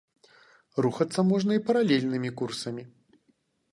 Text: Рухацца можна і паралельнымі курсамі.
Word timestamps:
Рухацца 0.85 1.25
можна 1.33 1.51
і 1.59 1.63
паралельнымі 1.67 2.29
курсамі. 2.41 2.83